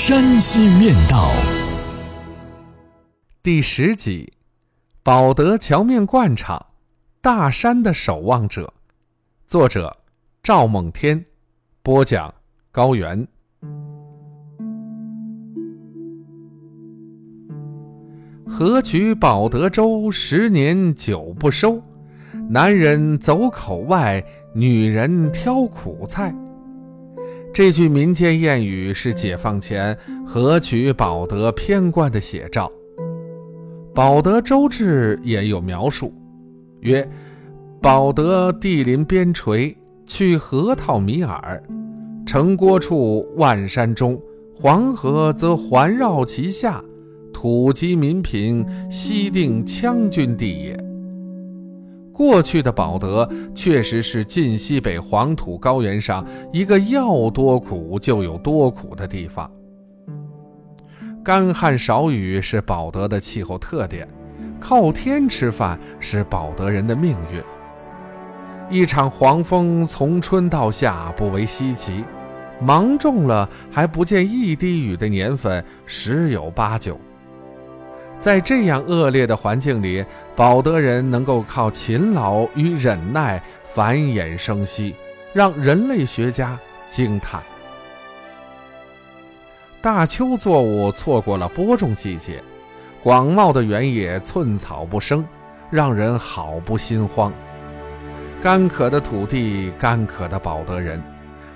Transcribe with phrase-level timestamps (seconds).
[0.00, 1.28] 山西面道》
[3.42, 4.32] 第十集：
[5.02, 6.66] 保德桥面灌厂，
[7.20, 8.72] 大山的守望者。
[9.48, 9.96] 作者：
[10.40, 11.24] 赵梦天，
[11.82, 12.32] 播讲：
[12.70, 13.26] 高原。
[18.46, 21.82] 何取保德粥，十年久不收。
[22.48, 24.24] 男人走口外，
[24.54, 26.32] 女人挑苦菜。
[27.58, 32.70] 这句民间谚语是解放前何取保德偏官的写照。
[33.92, 36.14] 保德州志也有描述，
[36.82, 37.04] 曰：
[37.82, 39.74] 保德地临边陲，
[40.06, 41.60] 去河套米耳，
[42.24, 44.22] 城郭处万山中，
[44.54, 46.80] 黄河则环绕其下，
[47.32, 50.87] 土瘠民贫，西定羌军地也。
[52.18, 59.48] 过去的保德确实是晋西北黄土高原上一个要多苦就有多苦的地方。
[61.22, 64.08] 干旱少雨是保德的气候特点，
[64.58, 67.40] 靠天吃饭是保德人的命运。
[68.68, 72.04] 一场黄蜂从春到夏不为稀奇，
[72.60, 76.98] 芒种了还不见一滴雨的年份十有八九。
[78.20, 84.94] 在这样恶劣的环境里，保德人能够靠勤劳与忍耐繁衍生息，
[85.32, 86.58] 让人类学家
[86.88, 87.40] 惊叹。
[89.80, 92.42] 大秋作物错过了播种季节，
[93.04, 95.24] 广袤的原野寸草不生，
[95.70, 97.32] 让人好不心慌。
[98.42, 101.00] 干渴的土地，干渴的保德人，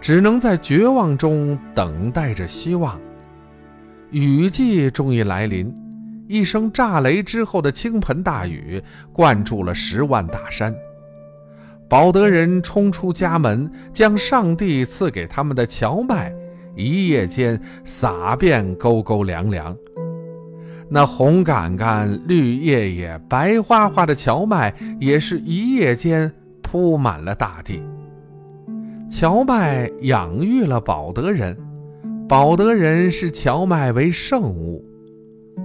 [0.00, 2.98] 只能在绝望中等待着希望。
[4.10, 5.85] 雨季终于来临。
[6.28, 8.82] 一声炸雷之后的倾盆大雨，
[9.12, 10.74] 灌注了十万大山。
[11.88, 16.34] 保德人冲出家门，将上帝赐给他们的荞麦，
[16.74, 19.76] 一夜间撒遍沟沟梁梁。
[20.88, 26.32] 那红杆杆、绿叶叶、白花花的荞麦，也是一夜间
[26.62, 27.82] 铺满了大地。
[29.08, 31.56] 荞麦养育了保德人，
[32.28, 34.84] 保德人视荞麦为圣物。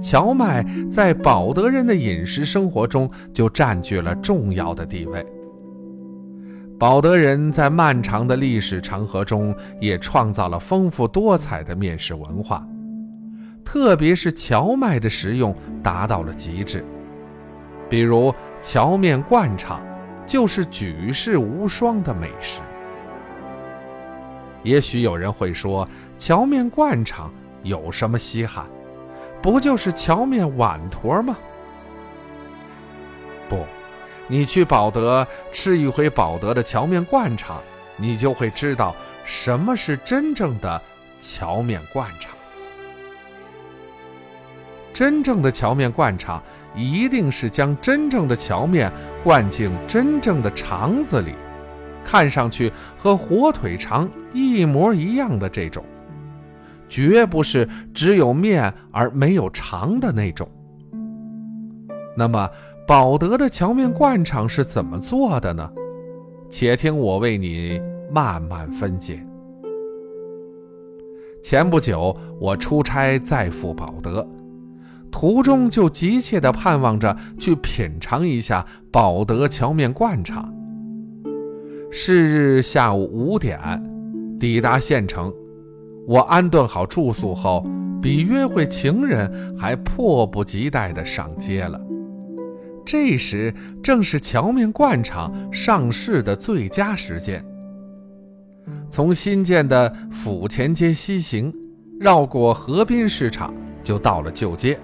[0.00, 5.24] 荞麦在保德人的饮食生活中就占据了重要的地位。
[6.78, 12.66] 保德人在漫长的历史长河中也创造了丰富多彩的面食文化，
[13.64, 16.84] 特别是荞麦的食用达到了极致。
[17.88, 19.80] 比如荞面灌肠，
[20.26, 22.60] 就是举世无双的美食。
[24.62, 25.88] 也许有人会说，
[26.18, 27.32] 荞面灌肠
[27.62, 28.66] 有什么稀罕？
[29.46, 31.38] 不就是荞面碗坨吗？
[33.48, 33.64] 不，
[34.26, 37.62] 你去保德吃一回保德的荞面灌肠，
[37.96, 38.92] 你就会知道
[39.24, 40.82] 什么是真正的
[41.20, 42.34] 荞面灌肠。
[44.92, 46.42] 真正的荞面灌肠，
[46.74, 48.92] 一定是将真正的荞面
[49.22, 51.36] 灌进真正的肠子里，
[52.04, 55.84] 看上去和火腿肠一模一样的这种。
[56.88, 60.48] 绝不是只有面而没有肠的那种。
[62.16, 62.48] 那么，
[62.86, 65.70] 保德的荞面灌肠是怎么做的呢？
[66.48, 67.80] 且听我为你
[68.10, 69.20] 慢慢分解。
[71.42, 74.26] 前不久，我出差再赴保德，
[75.10, 80.52] 途中就急切地盼望着去品尝一下保德荞面灌肠。
[81.90, 83.58] 是日下午五点，
[84.40, 85.32] 抵达县城。
[86.06, 87.66] 我安顿好住宿后，
[88.00, 91.80] 比约会情人还迫不及待地上街了。
[92.84, 97.44] 这时正是荞面灌肠上市的最佳时间。
[98.88, 101.52] 从新建的府前街西行，
[101.98, 104.78] 绕过河滨市场，就到了旧街。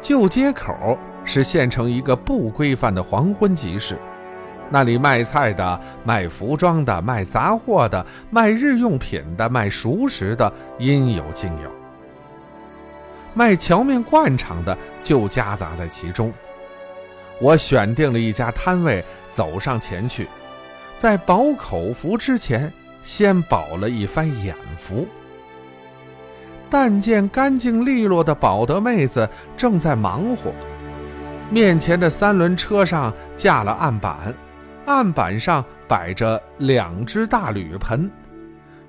[0.00, 3.96] 旧街口是县城一个不规范的黄昏集市。
[4.70, 11.70] 那里卖菜的、卖服装的、卖杂货的、卖日用品的、卖熟食的，应有尽有。
[13.34, 16.32] 卖荞面灌肠的就夹杂在其中。
[17.40, 20.26] 我选定了一家摊位，走上前去，
[20.96, 22.72] 在饱口福之前，
[23.02, 25.06] 先饱了一番眼福。
[26.70, 30.50] 但见干净利落的保德妹子正在忙活。
[31.48, 34.34] 面前的三轮车上架了案板，
[34.86, 38.10] 案板上摆着两只大铝盆，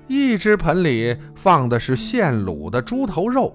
[0.06, 3.54] 一只盆里放的是现卤的猪头肉，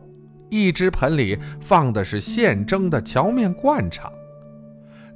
[0.50, 4.12] 一只盆里放的是现蒸的荞面灌肠。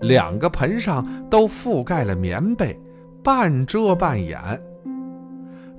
[0.01, 2.79] 两个盆上都覆盖了棉被，
[3.23, 4.39] 半遮半掩。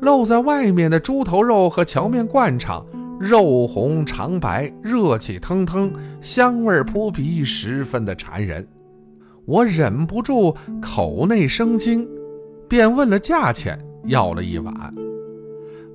[0.00, 2.84] 露在外面的猪头肉和荞面灌肠。
[3.18, 8.64] 肉红肠白，热气腾腾，香味扑鼻，十分的馋人。
[9.48, 12.06] 我忍不住口内生津，
[12.68, 14.74] 便问了价钱，要了一碗。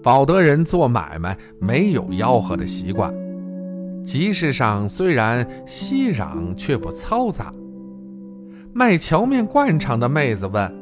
[0.02, 3.14] 保德人做买卖没有吆喝的习惯，
[4.04, 7.54] 集市上虽然熙攘，却不嘈杂。
[8.74, 10.76] 卖荞面灌肠的妹子问：“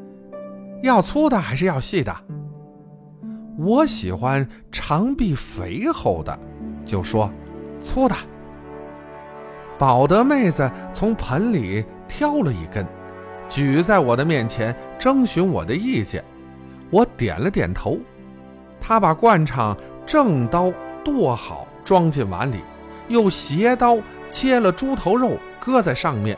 [0.81, 2.15] 要粗的还是要细的？”
[3.59, 6.39] 我喜欢肠壁肥厚的，
[6.85, 7.29] 就说
[7.81, 8.15] 粗的。
[9.77, 12.86] 保德妹子从盆里挑了一根，
[13.48, 16.22] 举在我的面前，征询我的意见。
[16.90, 17.98] 我点了点头。
[18.81, 19.75] 他把灌肠
[20.06, 20.74] 正刀
[21.06, 22.60] 剁好，装进碗里，
[23.08, 23.98] 又斜刀
[24.28, 26.38] 切了猪头肉，搁在上面，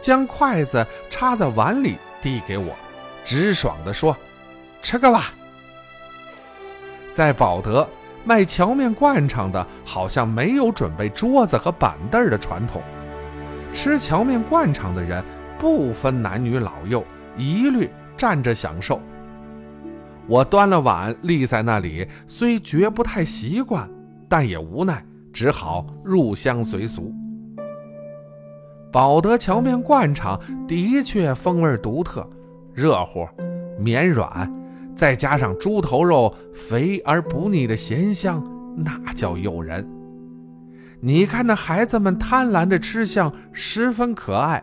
[0.00, 2.74] 将筷子插在碗里，递给我，
[3.24, 4.16] 直爽地说
[4.82, 5.32] ：“吃个吧。”
[7.14, 7.88] 在保德
[8.24, 12.82] 卖荞面灌肠的，好像没有准备桌子和板凳的传统。
[13.72, 15.24] 吃荞面灌肠的人
[15.58, 17.02] 不分男女老幼，
[17.36, 19.00] 一律站着享受。
[20.28, 23.88] 我端了碗立在那里，虽觉不太习惯，
[24.28, 27.12] 但也无奈，只好入乡随俗。
[28.92, 30.38] 保德荞面灌肠
[30.68, 32.28] 的确风味独特，
[32.74, 33.26] 热乎，
[33.78, 34.52] 绵软。
[34.94, 38.44] 再加上猪头肉肥而不腻的咸香，
[38.76, 39.88] 那叫诱人。
[41.04, 44.62] 你看那孩子们贪婪的吃相，十分可爱。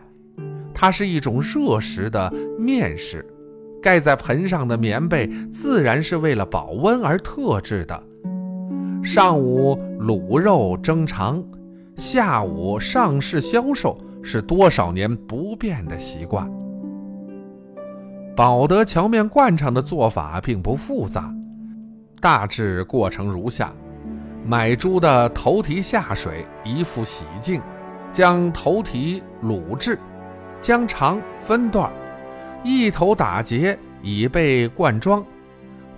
[0.72, 3.22] 它是一种热食的面食，
[3.82, 8.02] 盖在盆上的棉被自然是为了保温而特制的。
[9.04, 11.44] 上午卤肉蒸肠，
[11.98, 16.50] 下午上市销售，是多少年不变的习惯。
[18.34, 21.30] 保德荞面灌肠的做法并不复杂，
[22.18, 23.74] 大致过程如下：
[24.44, 27.60] 买猪的头蹄下水，一副洗净，
[28.12, 29.98] 将头蹄卤制，
[30.60, 31.92] 将肠分段，
[32.64, 35.24] 一头打结，以备灌装。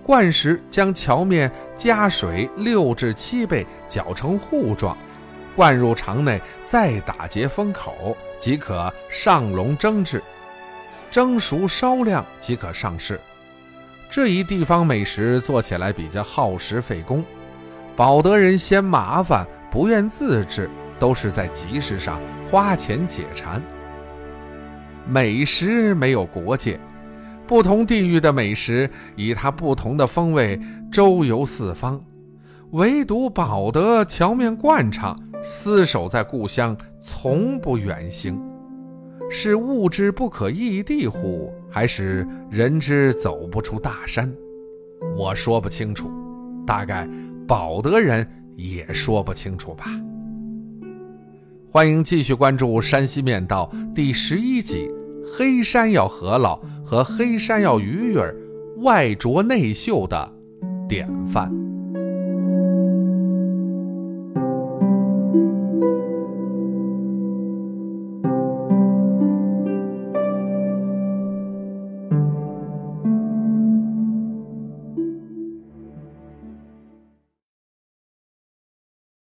[0.04, 4.98] 灌时将荞面加水六至七倍，搅成糊状，
[5.54, 10.20] 灌入肠内，再打结封口，即可上笼蒸制。
[11.10, 13.20] 蒸熟稍亮即可上市。
[14.10, 17.24] 这一地方美食做起来比较耗时费工，
[17.94, 20.68] 保德人嫌麻烦，不愿自制，
[20.98, 22.18] 都是在集市上
[22.50, 23.62] 花钱解馋。
[25.06, 26.78] 美食没有国界，
[27.46, 30.58] 不同地域的美食以它不同的风味
[30.90, 32.02] 周游四方，
[32.70, 38.40] 唯独保德荞面灌肠厮守在故乡，从不远行。
[39.28, 41.52] 是物之不可异地乎？
[41.70, 44.32] 还是人之走不出大山？
[45.16, 46.11] 我说不清楚，
[46.66, 47.08] 大概
[47.46, 49.87] 保德人也说不清楚吧。
[51.70, 54.90] 欢迎继续关注《山西面道》第十一集：
[55.37, 58.37] 黑山药饸饹和黑山药鱼儿
[58.78, 60.32] 外拙内秀的
[60.88, 61.62] 典范。